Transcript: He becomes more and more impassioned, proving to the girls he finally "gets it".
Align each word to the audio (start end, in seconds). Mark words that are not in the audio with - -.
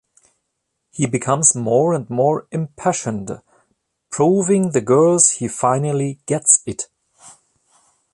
He 0.89 1.05
becomes 1.05 1.53
more 1.55 1.93
and 1.93 2.09
more 2.09 2.47
impassioned, 2.49 3.39
proving 4.09 4.63
to 4.63 4.71
the 4.71 4.81
girls 4.81 5.29
he 5.33 5.47
finally 5.47 6.19
"gets 6.25 6.63
it". 6.65 6.87